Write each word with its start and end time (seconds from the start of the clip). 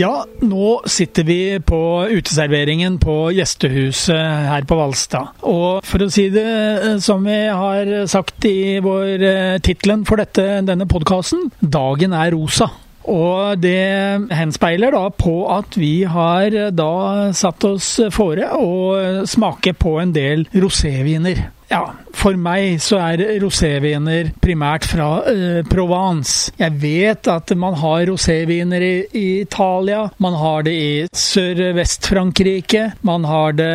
Ja, 0.00 0.22
nå 0.40 0.68
sitter 0.88 1.24
vi 1.28 1.38
på 1.60 1.78
uteserveringen 2.08 2.94
på 3.02 3.26
gjestehuset 3.36 4.48
her 4.48 4.64
på 4.64 4.78
Valstad. 4.78 5.34
Og 5.44 5.84
for 5.84 6.04
å 6.04 6.08
si 6.12 6.30
det 6.32 6.46
eh, 6.48 6.96
som 7.04 7.26
vi 7.28 7.36
har 7.52 7.90
sagt 8.08 8.46
i 8.48 8.78
vår 8.80 9.26
eh, 9.28 9.58
tittelen 9.60 10.06
for 10.08 10.22
dette, 10.22 10.62
denne 10.64 10.88
podkasten, 10.88 11.50
dagen 11.60 12.16
er 12.16 12.32
rosa. 12.32 12.70
Og 13.12 13.60
det 13.60 14.32
henspeiler 14.32 14.94
da 14.94 15.08
på 15.12 15.34
at 15.52 15.76
vi 15.76 16.04
har 16.08 16.54
da 16.72 16.92
satt 17.36 17.66
oss 17.66 17.96
fore 18.14 18.48
å 18.54 19.26
smake 19.28 19.74
på 19.76 19.98
en 20.00 20.14
del 20.14 20.46
roséviner. 20.54 21.50
Ja, 21.72 21.86
for 22.12 22.36
meg 22.36 22.82
så 22.84 22.98
er 23.00 23.22
roséviner 23.40 24.28
primært 24.44 24.84
fra 24.90 25.06
uh, 25.24 25.62
Provence. 25.64 26.52
Jeg 26.60 26.74
vet 26.82 27.30
at 27.32 27.54
man 27.56 27.78
har 27.80 28.04
roséviner 28.10 28.84
i, 28.84 28.92
i, 29.16 29.26
Italia, 29.46 30.02
man 30.20 30.36
har 30.36 30.66
det 30.66 30.74
i 30.76 30.90
Sør-Vest-Frankrike, 31.08 32.90
man 33.08 33.24
har 33.24 33.56
det 33.56 33.72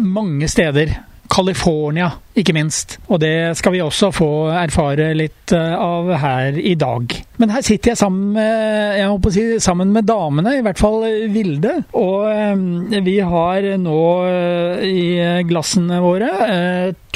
mange 0.00 0.48
steder. 0.48 0.96
California, 1.36 2.08
ikke 2.36 2.54
minst. 2.56 2.96
Og 3.12 3.20
det 3.20 3.56
skal 3.58 3.74
vi 3.74 3.82
også 3.84 4.08
få 4.14 4.28
erfare 4.56 5.10
litt 5.16 5.52
eh, 5.52 5.74
av 5.76 6.08
her 6.22 6.56
i 6.56 6.72
dag. 6.80 7.12
Men 7.36 7.52
her 7.52 7.64
sitter 7.66 7.92
jeg 7.92 8.00
sammen 8.00 8.32
med, 8.38 8.96
jeg 8.96 9.10
håper 9.12 9.32
å 9.32 9.34
si, 9.34 9.44
sammen 9.62 9.92
med 9.92 10.08
damene, 10.08 10.56
i 10.56 10.64
hvert 10.64 10.80
fall 10.80 11.04
Vilde. 11.34 11.74
Og 11.98 12.24
eh, 12.30 13.02
vi 13.04 13.18
har 13.20 13.68
nå 13.82 14.00
eh, 14.30 14.86
i 14.88 15.06
glassene 15.48 16.00
våre 16.04 16.32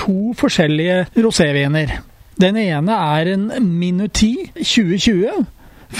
to 0.00 0.34
forskjellige 0.36 1.06
roséviner. 1.20 1.96
Den 2.40 2.56
ene 2.60 3.00
er 3.16 3.34
en 3.34 3.50
Minuti 3.80 4.34
2020 4.56 5.44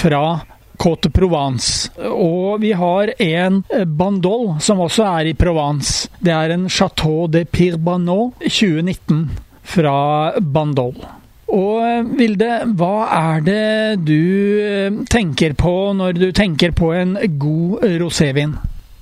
fra 0.01 0.23
Côte 0.77 1.09
Provence. 1.13 1.91
Og 1.97 2.61
vi 2.61 2.73
har 2.77 3.13
en 3.17 3.61
eh, 3.69 3.85
Bandol 3.85 4.55
som 4.63 4.81
også 4.83 5.05
er 5.19 5.31
i 5.31 5.37
Provence. 5.37 6.09
Det 6.19 6.33
er 6.33 6.55
en 6.55 6.67
Chateau 6.69 7.27
de 7.31 7.43
Pirbanot 7.45 8.37
2019 8.41 9.25
fra 9.73 9.95
Bandol. 10.39 10.95
Og 11.51 11.81
eh, 11.83 12.11
Vilde, 12.19 12.51
hva 12.79 12.95
er 13.17 13.45
det 13.45 13.65
du 14.07 14.21
eh, 14.63 15.01
tenker 15.11 15.57
på 15.59 15.75
når 15.97 16.19
du 16.19 16.29
tenker 16.35 16.75
på 16.77 16.93
en 16.97 17.17
god 17.41 17.85
rosévin? 18.01 18.55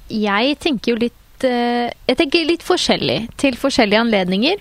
Jeg 0.10 0.58
tenker 0.64 0.96
jo 0.96 1.02
litt 1.06 1.16
Jeg 1.40 2.18
tenker 2.20 2.44
litt 2.44 2.64
forskjellig 2.68 3.30
til 3.40 3.56
forskjellige 3.56 4.02
anledninger. 4.04 4.58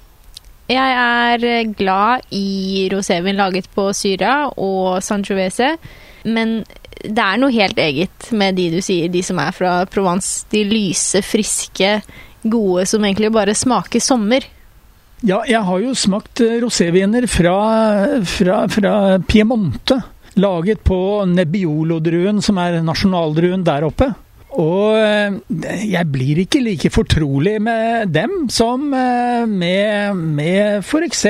Jeg 0.70 0.92
er 1.00 1.72
glad 1.74 2.28
i 2.30 2.86
rosévin 2.92 3.40
laget 3.40 3.66
på 3.74 3.88
Syra 3.96 4.52
og 4.52 5.00
Sangiovese, 5.02 5.72
men 6.28 6.60
det 7.04 7.25
er 7.25 7.38
noe 7.41 7.54
helt 7.54 7.78
eget 7.78 8.31
med 8.34 8.56
de 8.59 8.69
du 8.72 8.78
sier, 8.82 9.10
de 9.12 9.22
som 9.25 9.38
er 9.42 9.54
fra 9.54 9.72
Provence. 9.91 10.44
De 10.50 10.64
lyse, 10.66 11.22
friske, 11.22 11.98
gode 12.42 12.86
som 12.91 13.04
egentlig 13.04 13.31
bare 13.34 13.54
smaker 13.56 14.03
sommer. 14.03 14.47
Ja, 15.26 15.42
jeg 15.50 15.60
har 15.66 15.82
jo 15.82 15.97
smakt 15.98 16.42
eh, 16.44 16.60
roséviner 16.62 17.26
fra, 17.31 17.56
fra, 18.22 18.62
fra 18.70 18.94
Piemonte. 19.26 19.98
Laget 20.38 20.84
på 20.86 20.98
Nebbiolo-druen, 21.26 22.38
som 22.44 22.60
er 22.62 22.78
nasjonaldruen 22.86 23.65
der 23.66 23.88
oppe. 23.88 24.12
Og 24.58 24.96
eh, 24.98 25.36
jeg 25.86 26.10
blir 26.10 26.41
ikke 26.42 26.60
like 26.64 26.91
fortrolig 26.91 27.54
med 27.62 28.10
dem 28.10 28.48
som 28.50 28.88
eh, 28.96 29.44
med, 29.46 30.19
med 30.19 30.82
f.eks. 30.82 31.22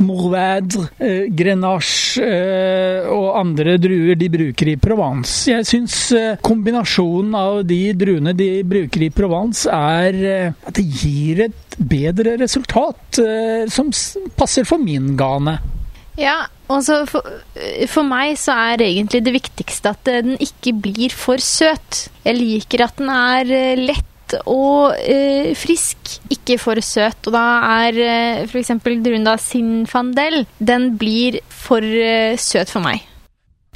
Mourvèdre, 0.00 0.86
eh, 0.96 1.26
Grenache 1.28 2.30
og 3.12 3.26
andre 3.36 3.76
druer 3.80 4.16
de 4.16 4.30
bruker 4.32 4.72
i 4.72 4.78
Provence. 4.80 5.50
Jeg 5.50 5.68
syns 5.68 5.98
kombinasjonen 6.44 7.36
av 7.36 7.60
de 7.68 7.82
druene 7.98 8.32
de 8.36 8.48
bruker 8.66 9.06
i 9.06 9.12
Provence, 9.12 9.68
er 9.68 10.48
at 10.48 10.72
det 10.78 10.86
gir 10.88 11.44
et 11.48 11.76
bedre 11.76 12.36
resultat 12.40 13.20
som 13.72 13.90
passer 14.38 14.66
for 14.68 14.80
min 14.80 15.12
gane. 15.18 15.58
Ja, 16.20 16.44
altså 16.72 17.02
for, 17.08 17.28
for, 17.90 18.06
meg 18.08 18.38
så 18.40 18.56
er 18.72 18.84
egentlig 18.86 19.22
det 19.26 19.34
viktigste 19.34 19.94
at 19.94 20.02
den 20.08 20.34
ikke 20.42 20.74
blir 20.86 21.14
for 21.14 21.42
søt. 21.42 22.06
Jeg 22.24 22.38
liker 22.38 22.86
at 22.86 22.98
den 23.00 23.12
er 23.12 23.54
eh, 23.54 23.80
lett 23.80 24.36
og 24.48 24.96
eh, 24.98 25.52
frisk, 25.58 26.16
ikke 26.32 26.58
for 26.60 26.80
søt. 26.84 27.26
Og 27.28 27.34
da 27.36 27.46
er 27.84 28.00
eh, 28.04 28.44
f.eks. 28.48 28.72
Drunda 29.04 29.36
Sinfandel 29.40 30.44
Den 30.58 30.94
blir 31.00 31.40
for 31.48 31.84
eh, 31.84 32.38
søt 32.40 32.72
for 32.72 32.84
meg. 32.84 33.04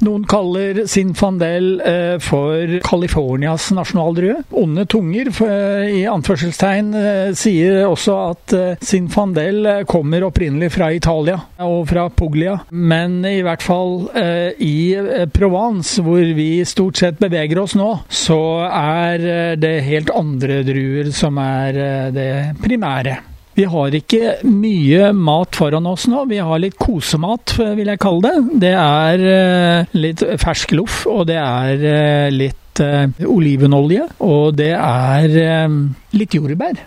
Noen 0.05 0.23
kaller 0.29 0.85
Sinfandel 0.87 1.81
eh, 1.83 2.15
for 2.23 2.79
Californias 2.85 3.69
nasjonaldrue. 3.75 4.37
Onde 4.55 4.85
tunger 4.89 5.31
for, 5.35 5.51
i 5.89 6.05
anførselstegn 6.07 6.93
eh, 6.95 7.31
sier 7.37 7.81
også 7.89 8.15
at 8.29 8.55
eh, 8.55 8.85
Sinfandel 8.85 9.59
eh, 9.67 9.81
kommer 9.89 10.23
opprinnelig 10.29 10.71
fra 10.77 10.91
Italia 10.95 11.39
og 11.65 11.83
fra 11.91 12.07
Puglia. 12.09 12.59
Men 12.71 13.19
i 13.27 13.41
hvert 13.45 13.65
fall 13.65 14.07
eh, 14.15 14.55
i 14.63 14.75
eh, 14.95 15.25
Provence, 15.35 15.99
hvor 16.05 16.23
vi 16.37 16.51
stort 16.67 17.01
sett 17.01 17.19
beveger 17.19 17.59
oss 17.59 17.75
nå, 17.79 17.89
så 18.07 18.39
er 18.69 19.57
det 19.59 19.75
helt 19.87 20.13
andre 20.15 20.61
druer 20.67 21.11
som 21.15 21.37
er 21.43 21.83
det 22.15 22.31
primære. 22.63 23.19
Vi 23.59 23.65
har 23.67 23.95
ikke 23.97 24.37
mye 24.47 25.09
mat 25.11 25.57
foran 25.59 25.87
oss 25.89 26.05
nå. 26.07 26.21
Vi 26.29 26.37
har 26.39 26.61
litt 26.63 26.77
kosemat, 26.79 27.57
vil 27.75 27.89
jeg 27.91 27.99
kalle 27.99 28.29
det. 28.29 28.59
Det 28.61 28.71
er 28.71 29.23
eh, 29.31 29.97
litt 29.99 30.23
fersk 30.39 30.77
loff, 30.79 31.01
og 31.11 31.25
det 31.27 31.35
er 31.41 31.83
eh, 31.89 32.29
litt 32.31 32.79
eh, 32.79 33.11
olivenolje, 33.27 34.05
og 34.23 34.55
det 34.55 34.71
er 34.77 35.67
litt 36.15 36.39
jordbær. 36.39 36.79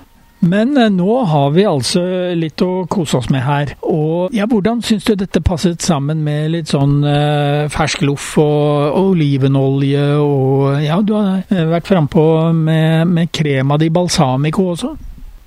Men 0.49 0.73
nå 0.97 1.19
har 1.29 1.53
vi 1.55 1.69
altså 1.69 2.01
litt 2.35 2.65
å 2.65 2.87
kose 2.91 3.21
oss 3.21 3.29
med 3.31 3.45
her. 3.45 3.77
Og 3.85 4.33
ja, 4.35 4.49
hvordan 4.49 4.81
syns 4.83 5.05
du 5.07 5.13
dette 5.15 5.45
passet 5.45 5.85
sammen 5.85 6.25
med 6.25 6.55
litt 6.57 6.73
sånn 6.73 7.05
eh, 7.05 7.69
fersk 7.71 8.09
loff 8.09 8.33
og, 8.41 8.89
og, 8.89 9.13
olivenolje 9.13 10.09
og 10.25 10.81
Ja, 10.83 11.03
du 11.05 11.19
har 11.21 11.45
vært 11.77 11.93
frampå 11.93 12.27
med, 12.57 13.13
med 13.13 13.31
crema 13.31 13.77
di 13.77 13.93
balsamico 13.93 14.73
også? 14.73 14.97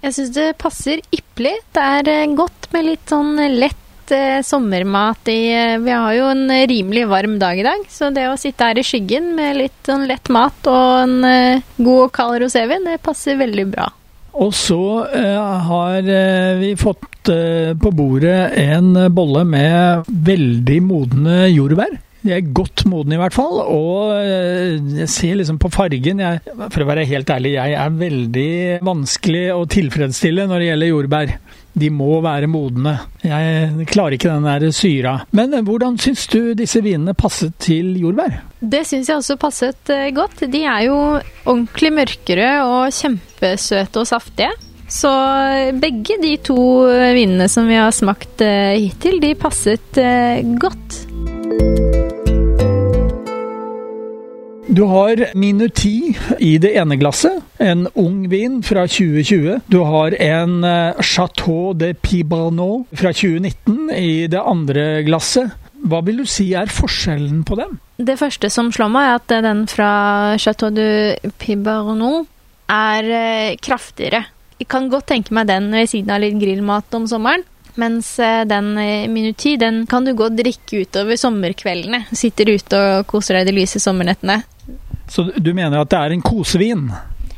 Jeg 0.05 0.13
syns 0.13 0.35
det 0.35 0.51
passer 0.61 1.01
ypperlig. 1.15 1.55
Det 1.73 1.81
er 1.97 2.09
eh, 2.11 2.33
godt 2.37 2.69
med 2.75 2.85
litt 2.85 3.09
sånn 3.09 3.39
lett 3.57 4.13
eh, 4.13 4.37
sommermat 4.45 5.31
i 5.33 5.39
eh, 5.49 5.77
Vi 5.81 5.89
har 5.89 6.13
jo 6.13 6.27
en 6.29 6.45
rimelig 6.69 7.07
varm 7.09 7.39
dag 7.41 7.57
i 7.57 7.65
dag, 7.65 7.81
så 7.89 8.11
det 8.13 8.27
å 8.29 8.37
sitte 8.37 8.67
her 8.69 8.77
i 8.77 8.85
skyggen 8.85 9.31
med 9.33 9.57
litt 9.63 9.89
sånn 9.89 10.05
lett 10.05 10.29
mat 10.29 10.69
og 10.69 10.85
en 11.07 11.17
eh, 11.25 11.65
god 11.79 12.03
og 12.03 12.13
kald 12.13 12.37
rosévin, 12.43 12.85
det 12.85 13.01
passer 13.01 13.41
veldig 13.41 13.65
bra. 13.73 13.89
Og 14.45 14.53
så 14.53 14.79
eh, 15.09 15.41
har 15.71 15.97
eh, 16.05 16.53
vi 16.61 16.75
fått 16.77 17.01
på 17.25 17.89
bordet 17.97 18.51
en 18.61 18.91
bolle 19.09 19.41
med 19.49 20.05
veldig 20.27 20.75
modne 20.85 21.47
jordbær. 21.49 21.95
De 22.25 22.33
er 22.33 22.47
godt 22.57 22.87
modne 22.89 23.17
i 23.17 23.21
hvert 23.21 23.35
fall, 23.35 23.59
og 23.69 24.15
eh, 24.17 24.79
jeg 25.03 25.09
ser 25.13 25.37
liksom 25.37 25.59
på 25.61 25.69
fargen 25.73 26.23
jeg, 26.23 26.41
For 26.73 26.81
å 26.81 26.87
være 26.89 27.05
helt 27.05 27.29
ærlig, 27.29 27.53
jeg 27.59 27.75
er 27.77 27.99
veldig 27.99 28.49
vanskelig 28.85 29.43
å 29.53 29.67
tilfredsstille 29.69 30.47
når 30.49 30.63
det 30.63 30.71
gjelder 30.71 30.91
jordbær. 30.91 31.35
De 31.75 31.89
må 31.91 32.17
være 32.23 32.47
modne. 32.49 32.95
Jeg 33.19 33.85
klarer 33.91 34.15
ikke 34.15 34.31
den 34.31 34.47
der 34.47 34.73
syra. 34.73 35.15
Men 35.37 35.53
eh, 35.53 35.65
hvordan 35.67 35.99
syns 36.01 36.25
du 36.33 36.55
disse 36.57 36.81
vinene 36.81 37.13
passet 37.13 37.53
til 37.61 37.93
jordbær? 38.01 38.39
Det 38.65 38.81
syns 38.89 39.11
jeg 39.11 39.21
også 39.21 39.37
passet 39.37 39.93
eh, 39.93 40.09
godt. 40.15 40.47
De 40.49 40.65
er 40.65 40.87
jo 40.87 40.99
ordentlig 41.45 41.93
mørkere 41.99 42.53
og 42.65 42.95
kjempesøte 42.95 44.01
og 44.01 44.09
saftige. 44.09 44.53
Så 44.89 45.11
begge 45.81 46.17
de 46.21 46.35
to 46.45 46.57
vinene 46.89 47.47
som 47.49 47.65
vi 47.69 47.77
har 47.77 47.93
smakt 47.93 48.41
hittil, 48.45 49.17
de 49.21 49.31
passet 49.37 49.97
godt. 50.61 51.04
Du 54.75 54.81
har 54.83 55.21
Minuti 55.39 56.17
i 56.43 56.57
det 56.59 56.73
ene 56.75 56.97
glasset, 56.99 57.37
en 57.63 57.85
ung 57.95 58.25
vin 58.27 58.57
fra 58.65 58.81
2020. 58.91 59.61
Du 59.71 59.77
har 59.87 60.15
en 60.19 60.65
eh, 60.67 60.97
Chateau 60.99 61.71
de 61.79 61.93
Pibano 61.95 62.83
fra 62.91 63.13
2019 63.15 63.93
i 63.95 64.25
det 64.27 64.41
andre 64.41 64.83
glasset. 65.07 65.53
Hva 65.85 66.01
vil 66.03 66.19
du 66.19 66.25
si 66.27 66.49
er 66.59 66.67
forskjellen 66.67 67.45
på 67.47 67.55
dem? 67.61 67.77
Det 67.95 68.17
første 68.19 68.49
som 68.51 68.73
slår 68.75 68.91
meg, 68.91 69.07
er 69.07 69.21
at 69.21 69.35
den 69.47 69.63
fra 69.71 69.91
Chateau 70.43 70.73
de 70.75 70.89
Pibano 71.39 72.25
er 72.67 73.11
eh, 73.21 73.55
kraftigere. 73.55 74.25
Jeg 74.59 74.67
kan 74.75 74.91
godt 74.91 75.07
tenke 75.13 75.37
meg 75.37 75.47
den 75.47 75.71
ved 75.71 75.87
siden 75.93 76.11
av 76.11 76.19
litt 76.25 76.35
grillmat 76.41 76.99
om 76.99 77.07
sommeren. 77.07 77.47
Mens 77.81 78.13
eh, 78.23 78.43
den 78.47 78.77
eh, 78.79 79.07
Minuti 79.11 79.55
den 79.59 79.83
kan 79.89 80.05
du 80.07 80.13
gå 80.15 80.29
og 80.29 80.37
drikke 80.37 80.85
utover 80.85 81.19
sommerkveldene. 81.19 82.05
Sitter 82.15 82.53
ute 82.55 82.79
og 82.79 83.07
koser 83.11 83.39
deg 83.39 83.49
de 83.49 83.57
lyse 83.59 83.81
sommernettene. 83.83 84.41
Så 85.11 85.27
du 85.35 85.51
mener 85.53 85.81
at 85.81 85.91
det 85.91 85.99
er 85.99 86.15
en 86.15 86.23
kosevin? 86.25 86.87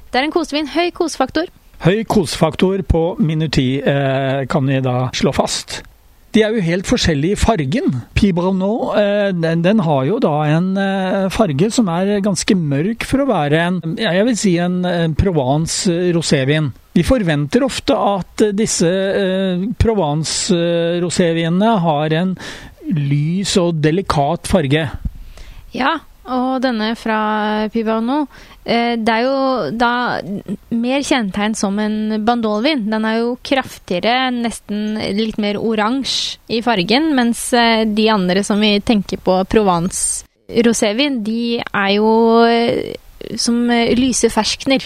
Det 0.08 0.22
er 0.22 0.28
en 0.28 0.34
kosevin. 0.34 0.70
Høy 0.72 0.92
kosefaktor. 0.96 1.50
Høy 1.84 2.02
kosefaktor 2.10 2.82
på 2.88 3.04
Minuti 3.20 3.78
eh, 3.82 4.46
kan 4.50 4.70
vi 4.70 4.80
da 4.86 5.10
slå 5.18 5.34
fast. 5.36 5.82
De 6.38 6.44
er 6.46 6.54
jo 6.54 6.62
helt 6.62 6.86
forskjellige 6.86 7.34
i 7.34 7.38
fargen. 7.42 7.96
Pibrano 8.14 8.92
eh, 8.94 9.32
den, 9.34 9.64
den, 9.66 9.80
har 9.82 10.04
jo 10.06 10.20
da 10.22 10.36
en 10.46 10.68
eh, 10.78 11.32
farge 11.34 11.72
som 11.74 11.88
er 11.90 12.20
ganske 12.22 12.54
mørk 12.54 13.08
for 13.10 13.24
å 13.24 13.30
være 13.32 13.58
en 13.64 13.80
jeg 13.98 14.26
vil 14.28 14.38
si 14.38 14.54
en 14.62 14.86
Provence 15.18 15.90
rosévin. 16.14 16.70
Vi 16.94 17.02
forventer 17.08 17.66
ofte 17.66 17.98
at 17.98 18.44
disse 18.54 18.86
eh, 18.86 19.66
Provence-rosévinene 19.82 21.72
har 21.88 22.14
en 22.22 22.38
lys 22.86 23.58
og 23.58 23.82
delikat 23.82 24.46
farge. 24.52 24.86
Ja, 25.74 25.96
og 26.34 26.62
denne 26.64 26.92
fra 27.00 27.20
Pivano 27.72 28.24
eh, 28.66 28.96
Det 29.00 29.14
er 29.14 29.24
jo 29.26 29.38
da 29.72 29.92
mer 30.76 31.06
kjennetegn 31.06 31.56
som 31.58 31.80
en 31.80 32.18
bandolvin. 32.28 32.86
Den 32.92 33.08
er 33.08 33.22
jo 33.22 33.34
kraftigere, 33.46 34.30
nesten 34.36 35.00
litt 35.18 35.40
mer 35.42 35.60
oransje 35.62 36.40
i 36.52 36.62
fargen, 36.66 37.14
mens 37.18 37.48
eh, 37.56 37.86
de 37.88 38.10
andre 38.14 38.44
som 38.48 38.62
vi 38.64 38.76
tenker 38.84 39.22
på 39.24 39.40
Provence 39.50 40.26
rosévin, 40.48 41.22
de 41.26 41.60
er 41.60 41.92
jo 41.98 42.12
eh, 42.48 42.96
som 43.40 43.68
lyse 43.98 44.30
ferskner. 44.32 44.84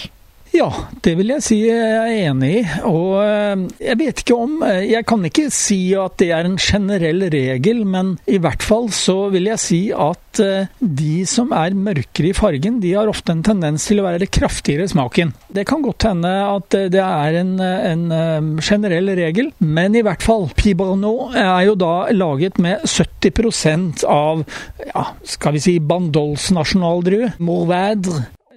Ja, 0.52 0.68
det 1.00 1.14
vil 1.16 1.30
jeg 1.32 1.42
si 1.44 1.58
jeg 1.64 1.80
er 1.80 2.10
enig 2.28 2.50
i. 2.58 2.62
Og 2.84 3.16
eh, 3.22 3.62
jeg 3.80 3.98
vet 4.02 4.20
ikke 4.20 4.36
om 4.36 4.58
eh, 4.66 4.84
Jeg 4.90 5.06
kan 5.08 5.24
ikke 5.24 5.46
si 5.54 5.80
at 5.96 6.18
det 6.20 6.28
er 6.36 6.44
en 6.48 6.58
generell 6.60 7.24
regel, 7.32 7.80
men 7.88 8.16
i 8.28 8.36
hvert 8.42 8.64
fall 8.64 8.90
så 8.92 9.30
vil 9.32 9.48
jeg 9.48 9.62
si 9.62 9.80
at 9.96 10.42
eh, 10.44 10.68
de 10.80 11.24
som 11.28 11.54
er 11.56 11.76
mørkere 11.76 12.30
i 12.30 12.36
fargen, 12.36 12.82
de 12.84 12.92
har 12.92 13.08
ofte 13.08 13.32
en 13.32 13.44
tendens 13.46 13.86
til 13.88 14.02
å 14.02 14.06
være 14.06 14.20
det 14.24 14.28
kraftigere 14.34 14.90
smaken. 14.92 15.32
Det 15.48 15.64
kan 15.68 15.84
godt 15.84 16.06
hende 16.10 16.34
at 16.44 16.76
det 16.92 17.00
er 17.00 17.38
en, 17.40 17.54
en 17.62 18.52
generell 18.60 19.08
regel, 19.16 19.50
men 19.64 19.96
i 19.96 20.04
hvert 20.04 20.24
fall. 20.24 20.50
Pibano 20.56 21.30
er 21.32 21.64
jo 21.70 21.78
da 21.80 21.94
laget 22.12 22.60
med 22.62 22.84
70% 22.84 24.04
av, 24.08 24.44
ja, 24.92 25.08
skal 25.24 25.56
vi 25.56 25.64
si, 25.64 25.78
Bandols 25.80 26.50
nasjonaldrue. 26.52 27.32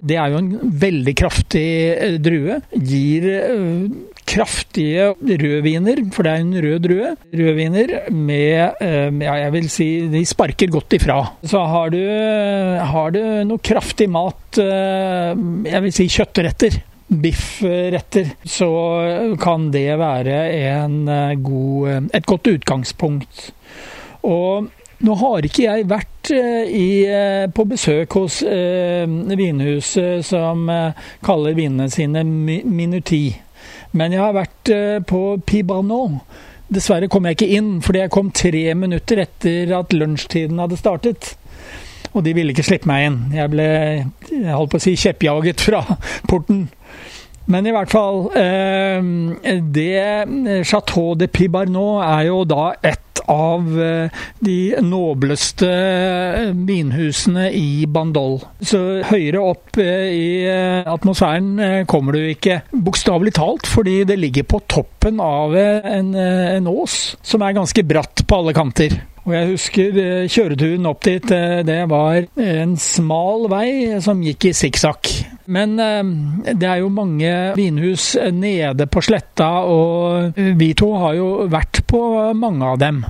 Det 0.04 0.16
er 0.20 0.32
jo 0.32 0.40
en 0.42 0.50
veldig 0.80 1.14
kraftig 1.16 1.66
eh, 1.94 2.16
drue. 2.22 2.58
Gir 2.76 3.26
eh, 3.32 3.86
kraftige 4.26 5.12
rødviner, 5.16 6.02
for 6.14 6.26
det 6.26 6.32
er 6.32 6.42
en 6.42 6.58
rød 6.64 6.82
drue. 6.84 7.12
Rødviner 7.40 7.94
med 8.12 8.82
eh, 8.82 9.08
ja, 9.24 9.36
jeg 9.44 9.54
vil 9.56 9.70
si 9.72 9.88
de 10.12 10.24
sparker 10.28 10.72
godt 10.72 10.98
ifra. 10.98 11.20
Så 11.46 11.62
har 11.72 11.94
du, 11.94 12.02
har 12.92 13.14
du 13.14 13.22
noe 13.48 13.62
kraftig 13.64 14.10
mat, 14.12 14.58
jeg 14.58 15.82
vil 15.84 15.94
si 15.94 16.10
kjøttretter 16.10 16.80
biffretter, 17.06 18.32
så 18.50 18.68
kan 19.38 19.68
det 19.70 19.92
være 20.00 20.40
god, 21.38 22.08
et 22.16 22.26
godt 22.26 22.50
utgangspunkt. 22.50 23.44
Og 24.26 24.66
nå 25.06 25.16
har 25.20 25.46
ikke 25.46 25.68
jeg 25.68 25.86
vært 25.90 26.15
eh, 26.34 26.68
i, 26.70 26.88
eh, 27.06 27.46
på 27.52 27.64
besøk 27.68 28.16
hos 28.18 28.40
eh, 28.42 29.06
vinhuset 29.06 30.24
som 30.26 30.68
eh, 30.72 31.06
kaller 31.24 31.56
vinene 31.56 31.88
sine 31.92 32.24
Minuti, 32.24 33.24
men 33.96 34.12
jeg 34.12 34.20
har 34.20 34.36
vært 34.36 34.70
på 35.08 35.20
Pibarnon. 35.46 36.18
Dessverre 36.68 37.08
kom 37.08 37.26
jeg 37.28 37.38
ikke 37.38 37.52
inn, 37.56 37.70
fordi 37.82 38.02
jeg 38.02 38.12
kom 38.12 38.30
tre 38.34 38.62
minutter 38.74 39.22
etter 39.22 39.72
at 39.78 39.94
lunsjtiden 39.94 40.58
hadde 40.60 40.78
startet. 40.80 41.30
Og 42.12 42.24
de 42.26 42.34
ville 42.36 42.52
ikke 42.52 42.66
slippe 42.66 42.90
meg 42.90 43.06
inn. 43.06 43.18
Jeg 43.36 43.52
ble 43.52 43.66
jeg 43.66 44.52
holdt 44.52 44.74
på 44.74 44.80
å 44.80 44.84
si 44.84 44.96
kjeppjaget 44.98 45.62
fra 45.64 45.82
porten. 46.28 46.66
Men 47.46 47.68
i 47.68 47.72
hvert 47.74 47.92
fall 47.94 48.24
eh, 48.34 49.60
Det 49.62 50.64
Chateau 50.66 51.14
de 51.18 51.28
Pibarnot 51.30 52.02
er 52.02 52.26
jo 52.26 52.40
da 52.48 52.72
et 52.82 53.05
av 53.32 53.82
eh, 53.82 54.10
de 54.38 54.76
nobleste 54.84 55.68
eh, 55.68 56.52
vinhusene 56.66 57.48
i 57.54 57.86
Bandol. 57.88 58.38
Så 58.60 58.80
høyere 59.10 59.42
opp 59.42 59.78
eh, 59.82 60.06
i 60.12 60.28
atmosfæren 60.86 61.84
kommer 61.90 62.16
du 62.16 62.30
ikke, 62.30 62.60
bokstavelig 62.72 63.34
talt, 63.38 63.68
fordi 63.70 64.00
det 64.08 64.18
ligger 64.20 64.46
på 64.48 64.62
toppen 64.70 65.20
av 65.22 65.56
en, 65.56 66.14
en 66.16 66.70
ås 66.70 67.16
som 67.24 67.44
er 67.44 67.56
ganske 67.56 67.84
bratt 67.86 68.24
på 68.26 68.40
alle 68.40 68.54
kanter. 68.56 68.96
Og 69.26 69.34
jeg 69.34 69.50
husker 69.50 69.96
kjøreturen 70.30 70.86
opp 70.86 71.02
dit, 71.06 71.32
det 71.66 71.80
var 71.90 72.20
en 72.38 72.76
smal 72.78 73.48
vei 73.50 73.98
som 74.02 74.22
gikk 74.22 74.52
i 74.52 74.54
sikksakk. 74.54 75.10
Men 75.46 75.76
det 76.46 76.66
er 76.66 76.80
jo 76.82 76.88
mange 76.90 77.30
vinhus 77.54 78.14
nede 78.34 78.88
på 78.90 79.02
sletta, 79.04 79.50
og 79.62 80.34
vi 80.34 80.72
to 80.78 80.90
har 80.98 81.14
jo 81.18 81.28
vært 81.52 81.84
på 81.86 82.00
mange 82.34 82.72
av 82.74 82.80
dem. 82.82 83.04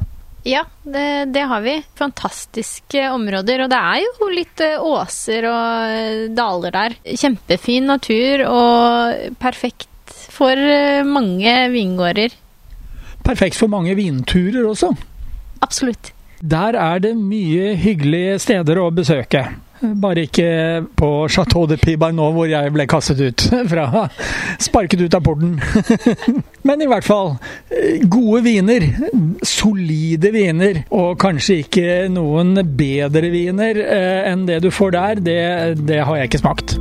Ja, 0.47 0.62
det, 0.83 1.25
det, 1.25 1.41
har 1.41 1.61
vi. 1.61 1.83
Fantastiske 1.99 3.11
områder. 3.11 3.65
Og 3.65 3.71
det 3.71 3.79
er 3.83 4.03
jo 4.05 4.29
litt 4.31 4.62
eh, 4.62 4.79
åser 4.79 5.49
og 5.50 5.91
eh, 5.91 6.21
daler 6.31 6.75
der. 6.77 6.94
Kjempefin 7.19 7.91
natur 7.91 8.44
og 8.47 9.32
perfekt 9.43 10.15
for 10.31 10.55
eh, 10.55 11.03
mange 11.03 11.56
vingårder. 11.75 12.37
Perfekt 13.27 13.59
for 13.59 13.73
mange 13.73 13.97
vinturer 13.99 14.62
også. 14.71 14.93
Absolutt. 15.67 16.12
Der 16.39 16.79
er 16.79 17.03
det 17.03 17.17
mye 17.19 17.75
hyggelige 17.82 18.39
steder 18.47 18.79
å 18.85 18.93
besøke. 18.94 19.49
Bare 19.81 20.25
ikke 20.26 20.49
på 20.96 21.11
Chateau 21.32 21.67
de 21.69 21.76
Pibar 21.81 22.14
nå, 22.17 22.31
hvor 22.34 22.49
jeg 22.49 22.73
ble 22.75 22.87
kastet 22.88 23.20
ut 23.20 23.46
fra 23.73 24.06
Sparket 24.62 25.05
ut 25.05 25.17
av 25.17 25.25
porten. 25.26 25.56
Men 26.67 26.82
i 26.82 26.88
hvert 26.90 27.06
fall, 27.06 27.34
gode 28.11 28.43
viner. 28.46 28.88
Solide 29.46 30.32
viner. 30.34 30.82
Og 30.96 31.17
kanskje 31.20 31.60
ikke 31.65 31.89
noen 32.12 32.56
bedre 32.79 33.31
viner 33.32 33.82
eh, 33.84 34.22
enn 34.32 34.46
det 34.48 34.62
du 34.65 34.70
får 34.74 34.96
der. 34.96 35.24
Det, 35.27 35.41
det 35.86 36.03
har 36.08 36.20
jeg 36.20 36.31
ikke 36.32 36.43
smakt. 36.44 36.79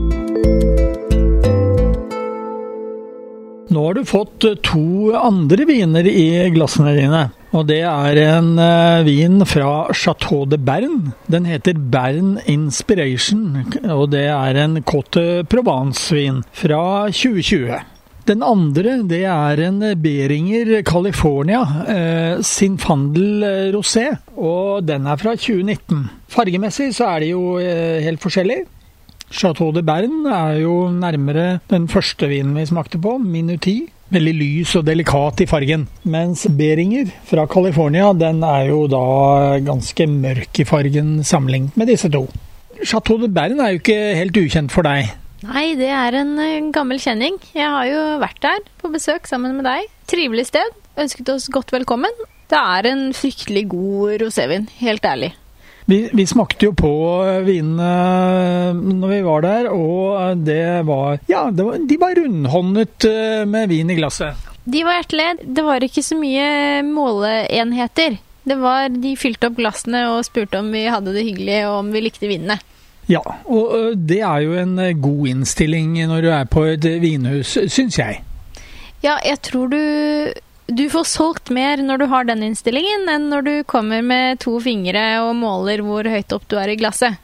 Nå 3.75 3.81
har 3.81 3.97
du 3.97 4.05
fått 4.07 4.45
to 4.63 5.11
andre 5.17 5.65
viner 5.67 6.07
i 6.07 6.27
glassene 6.53 6.93
dine. 6.95 7.25
Og 7.55 7.63
det 7.69 7.85
er 7.87 8.17
en 8.19 8.57
uh, 8.59 9.05
vin 9.07 9.39
fra 9.47 9.87
Chateau 9.95 10.43
de 10.49 10.57
Bern. 10.59 11.13
Den 11.31 11.47
heter 11.47 11.77
Bern 11.79 12.35
Inspiration, 12.51 13.61
og 13.87 14.09
det 14.11 14.25
er 14.27 14.59
en 14.59 14.81
Cote 14.83 15.45
Provence-vin 15.47 16.41
fra 16.51 17.07
2020. 17.15 17.79
Den 18.27 18.43
andre 18.43 18.97
det 19.07 19.21
er 19.29 19.61
en 19.67 19.79
Beringer 20.01 20.81
California 20.83 21.59
eh, 21.85 22.39
Sinfandel 22.41 23.45
Rosé, 23.75 24.07
og 24.33 24.81
den 24.89 25.05
er 25.05 25.19
fra 25.21 25.35
2019. 25.37 26.07
Fargemessig 26.33 26.89
så 26.97 27.11
er 27.13 27.21
de 27.21 27.29
jo 27.35 27.59
eh, 27.61 28.01
helt 28.01 28.23
forskjellige. 28.23 28.65
Chateau 29.29 29.69
de 29.75 29.85
Bern 29.85 30.25
er 30.25 30.63
jo 30.63 30.87
nærmere 30.89 31.59
den 31.69 31.85
første 31.87 32.27
vinen 32.33 32.57
vi 32.57 32.65
smakte 32.65 32.97
på, 33.01 33.19
Minuti 33.21 33.83
veldig 34.15 34.35
lys 34.39 34.75
og 34.79 34.85
delikat 34.87 35.43
i 35.43 35.49
fargen. 35.49 35.85
Mens 36.07 36.45
Beringer 36.57 37.11
fra 37.27 37.45
California 37.51 38.11
den 38.17 38.41
er 38.47 38.71
jo 38.71 38.85
da 38.91 39.03
ganske 39.65 40.07
mørk 40.11 40.61
i 40.61 40.67
fargen 40.67 41.19
sammenlignet 41.27 41.77
med 41.79 41.91
disse 41.91 42.11
to. 42.11 42.25
Chateau 42.83 43.19
de 43.21 43.29
Bern 43.31 43.61
er 43.63 43.75
jo 43.75 43.81
ikke 43.81 43.99
helt 44.19 44.39
ukjent 44.39 44.73
for 44.73 44.87
deg. 44.87 45.13
Nei, 45.45 45.67
det 45.77 45.91
er 45.93 46.15
en 46.17 46.33
eh, 46.41 46.71
gammel 46.73 46.99
kjenning. 47.01 47.37
Jeg 47.53 47.69
har 47.69 47.85
jo 47.89 48.01
vært 48.23 48.41
der 48.43 48.63
på 48.81 48.89
besøk 48.93 49.29
sammen 49.29 49.57
med 49.57 49.67
deg. 49.67 49.89
Trivelig 50.09 50.49
sted. 50.49 50.73
Ønsket 50.97 51.29
oss 51.33 51.49
godt 51.53 51.73
velkommen. 51.75 52.13
Det 52.49 52.57
er 52.57 52.89
en 52.89 53.09
fryktelig 53.13 53.67
god 53.71 54.21
rosévin, 54.23 54.69
helt 54.79 55.05
ærlig. 55.05 55.33
Vi, 55.85 55.99
vi, 56.13 56.25
smakte 56.25 56.65
jo 56.65 56.73
på 56.73 56.91
vinene 57.45 58.73
når 58.73 59.11
vi 59.11 59.21
var 59.25 59.43
der, 59.45 59.67
og 59.69 60.41
det 60.41 60.81
var 60.87 61.19
Ja, 61.29 61.45
det 61.53 61.65
var, 61.67 61.77
de 61.77 61.97
var 62.01 62.17
rundhåndet 62.17 63.05
eh, 63.05 63.43
med 63.45 63.69
vin 63.69 63.91
i 63.93 63.97
glasset. 63.99 64.47
De 64.65 64.81
var 64.81 64.97
hjertelige. 64.97 65.35
Det 65.45 65.65
var 65.65 65.85
ikke 65.85 66.01
så 66.01 66.17
mye 66.17 66.47
måleenheter. 66.87 68.17
Det 68.45 68.57
var, 68.61 68.89
De 68.89 69.13
fylte 69.17 69.51
opp 69.51 69.59
glassene 69.61 70.07
og 70.13 70.25
spurte 70.25 70.61
om 70.61 70.71
vi 70.73 70.87
hadde 70.89 71.13
det 71.13 71.27
hyggelig 71.27 71.59
og 71.67 71.83
om 71.83 71.93
vi 71.93 72.01
likte 72.07 72.29
vinene. 72.29 72.57
Ja, 73.05 73.21
og 73.45 73.99
det 74.09 74.23
er 74.25 74.41
jo 74.41 74.55
en 74.57 74.79
god 74.97 75.27
innstilling 75.29 75.99
når 76.09 76.25
du 76.25 76.31
er 76.33 76.49
på 76.49 76.65
et 76.71 76.85
vinhus, 77.03 77.53
syns 77.69 77.99
jeg. 78.01 78.23
Ja, 79.05 79.19
jeg 79.21 79.37
tror 79.45 79.69
du 79.69 79.77
du 80.67 80.87
får 80.89 81.03
solgt 81.09 81.51
mer 81.53 81.81
når 81.83 82.01
du 82.01 82.07
har 82.09 82.25
den 82.25 82.41
innstillingen, 82.47 83.05
enn 83.11 83.29
når 83.29 83.45
du 83.45 83.53
kommer 83.69 84.01
med 84.05 84.41
to 84.41 84.57
fingre 84.63 85.05
og 85.25 85.35
måler 85.37 85.85
hvor 85.85 86.07
høyt 86.09 86.33
opp 86.33 86.49
du 86.49 86.57
er 86.61 86.73
i 86.73 86.79
glasset. 86.79 87.21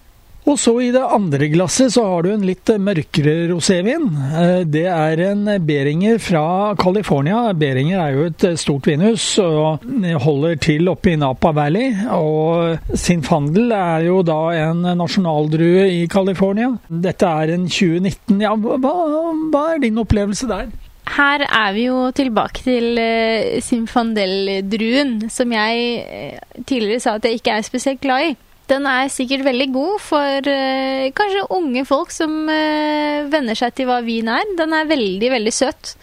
Og 0.49 0.57
så 0.57 0.71
i 0.81 0.89
det 0.89 1.01
andre 1.05 1.51
glasset 1.53 1.93
så 1.93 2.01
har 2.07 2.25
du 2.25 2.31
en 2.31 2.45
litt 2.45 2.69
mørkere 2.81 3.45
rosévin. 3.51 4.07
Eh, 4.41 4.63
det 4.65 4.87
er 4.89 5.21
en 5.27 5.45
Beringer 5.67 6.17
fra 6.17 6.73
California. 6.81 7.43
Beringer 7.53 8.01
er 8.01 8.17
jo 8.17 8.25
et 8.31 8.45
stort 8.57 8.89
vinhus 8.89 9.25
og 9.43 9.85
holder 10.25 10.57
til 10.65 10.89
oppe 10.89 11.13
i 11.13 11.19
Napa 11.21 11.53
Valley. 11.53 11.93
Og 12.17 12.97
Sinfandel 12.97 13.69
er 13.77 14.07
jo 14.07 14.23
da 14.25 14.39
en 14.63 14.81
nasjonaldrue 14.97 15.85
i 15.93 16.07
California. 16.09 16.73
Dette 16.89 17.29
er 17.29 17.53
en 17.53 17.69
2019. 17.69 18.41
Ja, 18.41 18.55
hva, 18.57 18.79
hva 18.81 19.67
er 19.75 19.85
din 19.85 20.01
opplevelse 20.01 20.49
der? 20.49 20.71
Her 21.11 21.43
er 21.43 21.73
vi 21.75 21.89
jo 21.89 22.05
tilbake 22.15 22.63
til 22.63 22.95
uh, 22.95 23.57
Sinfandel-druen, 23.63 25.17
som 25.33 25.51
jeg 25.51 26.05
uh, 26.05 26.63
tidligere 26.63 27.03
sa 27.03 27.17
at 27.17 27.27
jeg 27.27 27.41
ikke 27.41 27.57
er 27.57 27.67
spesielt 27.67 28.01
glad 28.03 28.29
i. 28.29 28.31
Den 28.71 28.85
er 28.87 29.09
sikkert 29.11 29.43
veldig 29.43 29.67
god 29.73 29.95
for 29.99 30.47
uh, 30.47 31.09
kanskje 31.17 31.47
unge 31.51 31.83
folk 31.89 32.13
som 32.15 32.45
uh, 32.47 33.27
venner 33.31 33.57
seg 33.59 33.75
til 33.75 33.89
hva 33.89 33.99
vin 34.05 34.31
er. 34.31 34.53
Den 34.59 34.75
er 34.77 34.87
veldig, 34.87 35.31
veldig 35.35 35.53
søt. 35.55 35.95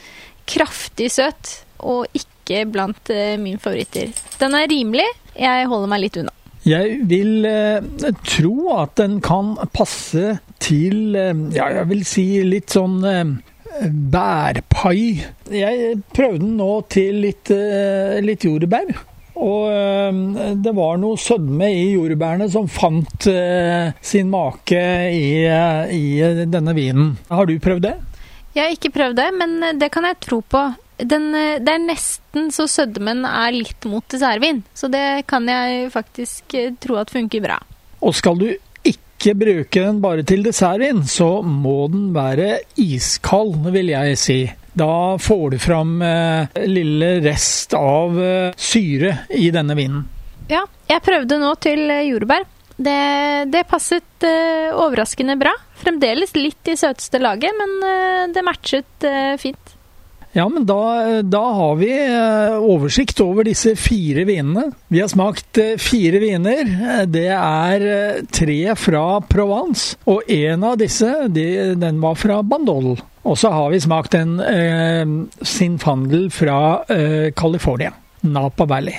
Kraftig 0.49 1.09
søt, 1.15 1.55
og 1.81 2.05
ikke 2.13 2.67
blant 2.69 3.09
uh, 3.15 3.39
mine 3.41 3.61
favoritter. 3.63 4.13
Den 4.43 4.59
er 4.59 4.69
rimelig. 4.69 5.09
Jeg 5.39 5.71
holder 5.71 5.95
meg 5.95 6.05
litt 6.05 6.21
unna. 6.21 6.35
Jeg 6.69 6.99
vil 7.09 7.47
tro 8.27 8.55
at 8.75 8.97
den 8.99 9.21
kan 9.25 9.55
passe 9.73 10.35
til, 10.61 11.15
ja, 11.55 11.69
jeg 11.79 11.87
vil 11.89 12.03
si 12.05 12.25
litt 12.45 12.75
sånn 12.75 12.99
bærpai. 14.13 15.03
Jeg 15.53 16.01
prøvde 16.15 16.43
den 16.43 16.57
nå 16.59 16.73
til 16.93 17.23
litt, 17.27 17.53
litt 18.25 18.47
jordbær. 18.49 18.93
Og 19.39 19.71
øh, 19.71 20.19
det 20.59 20.75
var 20.75 20.99
noe 20.99 21.19
sødme 21.21 21.71
i 21.71 21.87
jordbærene 21.95 22.49
som 22.51 22.67
fant 22.71 23.29
øh, 23.31 23.95
sin 24.03 24.31
make 24.33 24.83
i, 25.15 25.47
i, 25.95 26.03
denne 26.51 26.75
vinen. 26.75 27.15
Har 27.31 27.47
du 27.47 27.55
prøvd 27.63 27.87
det? 27.87 27.95
Jeg 28.57 28.65
har 28.65 28.75
ikke 28.75 28.95
prøvd 28.97 29.19
det, 29.21 29.29
men 29.39 29.59
det 29.79 29.91
kan 29.95 30.09
jeg 30.09 30.19
tro 30.25 30.41
på. 30.43 30.65
Den, 30.99 31.31
det 31.63 31.71
er 31.71 31.85
nesten 31.85 32.49
så 32.51 32.67
sødmen 32.67 33.23
er 33.29 33.55
litt 33.55 33.87
mot 33.87 34.03
dessertvin, 34.11 34.65
så 34.75 34.91
det 34.91 35.29
kan 35.31 35.47
jeg 35.47 35.93
faktisk 35.95 36.57
tro 36.83 36.97
at 36.99 37.13
funker 37.15 37.45
bra. 37.45 37.61
Og 38.03 38.17
skal 38.19 38.41
du 38.41 38.49
ikke 39.19 39.35
bruke 39.35 39.83
den 39.83 39.99
bare 40.01 40.23
til 40.23 40.45
dessertvin, 40.47 41.03
så 41.11 41.41
må 41.43 41.89
den 41.91 42.13
være 42.15 42.61
iskald, 42.79 43.67
vil 43.75 43.91
jeg 43.91 44.19
si. 44.21 44.39
Da 44.79 45.19
får 45.19 45.57
du 45.57 45.59
fram 45.59 45.97
eh, 46.07 46.61
lille 46.71 47.17
rest 47.25 47.75
av 47.75 48.15
eh, 48.23 48.53
syre 48.55 49.25
i 49.35 49.51
denne 49.55 49.75
vinen. 49.75 50.05
Ja, 50.49 50.63
jeg 50.89 51.03
prøvde 51.05 51.41
nå 51.43 51.51
til 51.59 51.83
eh, 51.91 52.07
jordbær. 52.13 52.47
Det, 52.79 53.01
det 53.51 53.65
passet 53.67 54.23
eh, 54.29 54.71
overraskende 54.71 55.35
bra. 55.41 55.51
Fremdeles 55.83 56.37
litt 56.39 56.71
i 56.71 56.79
søteste 56.79 57.19
laget, 57.19 57.59
men 57.59 57.75
eh, 57.91 58.29
det 58.37 58.47
matchet 58.47 59.09
eh, 59.09 59.35
fint. 59.43 59.75
Ja, 60.39 60.45
men 60.47 60.67
da, 60.69 61.23
da, 61.27 61.41
har 61.59 61.79
vi 61.81 61.91
oversikt 62.63 63.19
over 63.25 63.49
disse 63.49 63.73
fire 63.81 64.23
vinene. 64.29 64.69
Vi 64.87 65.01
har 65.03 65.11
smakt 65.11 65.59
fire 65.83 66.21
viner. 66.23 66.71
Det 67.11 67.27
er 67.35 68.23
tre 68.31 68.59
fra 68.79 69.05
Provence, 69.27 69.99
og 70.07 70.31
en 70.31 70.67
av 70.69 70.79
disse 70.79 71.11
de, 71.35 71.49
den 71.81 71.99
var 72.05 72.15
fra 72.21 72.39
Bandol. 72.47 72.93
Og 73.29 73.39
så 73.39 73.51
har 73.53 73.73
vi 73.73 73.81
smakt 73.83 74.15
en 74.17 74.39
eh, 74.41 75.05
Sinfandel 75.43 76.29
fra 76.33 76.85
eh, 76.89 77.31
California, 77.37 77.93
Napa 78.31 78.65
Valley. 78.69 78.95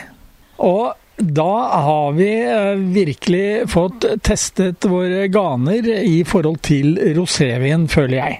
Og 0.59 0.91
da 1.19 1.53
har 1.87 2.13
vi 2.19 2.29
eh, 2.43 2.83
virkelig 2.99 3.69
fått 3.73 4.05
testet 4.23 4.85
våre 4.91 5.25
ganer 5.33 5.89
i 6.03 6.21
forhold 6.27 6.61
til 6.67 6.99
rosévin, 7.17 7.87
føler 7.91 8.21
jeg. 8.21 8.39